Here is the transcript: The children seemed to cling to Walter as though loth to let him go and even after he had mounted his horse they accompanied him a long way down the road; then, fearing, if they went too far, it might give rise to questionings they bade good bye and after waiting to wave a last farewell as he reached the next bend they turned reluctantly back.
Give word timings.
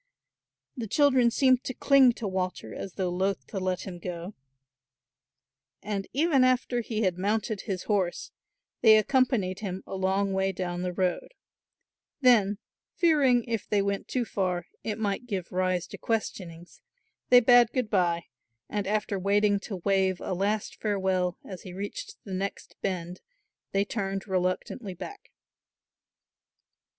The 0.75 0.87
children 0.87 1.29
seemed 1.29 1.63
to 1.63 1.75
cling 1.75 2.13
to 2.13 2.27
Walter 2.27 2.73
as 2.73 2.93
though 2.93 3.11
loth 3.11 3.45
to 3.45 3.59
let 3.59 3.81
him 3.81 3.99
go 3.99 4.33
and 5.83 6.07
even 6.11 6.43
after 6.43 6.81
he 6.81 7.03
had 7.03 7.19
mounted 7.19 7.61
his 7.61 7.83
horse 7.83 8.31
they 8.81 8.97
accompanied 8.97 9.59
him 9.59 9.83
a 9.85 9.93
long 9.93 10.33
way 10.33 10.53
down 10.53 10.81
the 10.81 10.91
road; 10.91 11.35
then, 12.19 12.57
fearing, 12.95 13.43
if 13.43 13.69
they 13.69 13.83
went 13.83 14.07
too 14.07 14.25
far, 14.25 14.65
it 14.83 14.97
might 14.97 15.27
give 15.27 15.51
rise 15.51 15.85
to 15.85 15.99
questionings 15.99 16.81
they 17.29 17.39
bade 17.39 17.71
good 17.71 17.87
bye 17.91 18.23
and 18.67 18.87
after 18.87 19.19
waiting 19.19 19.59
to 19.59 19.75
wave 19.85 20.19
a 20.19 20.33
last 20.33 20.77
farewell 20.81 21.37
as 21.45 21.61
he 21.61 21.73
reached 21.73 22.15
the 22.23 22.33
next 22.33 22.75
bend 22.81 23.21
they 23.71 23.85
turned 23.85 24.27
reluctantly 24.27 24.95
back. 24.95 25.29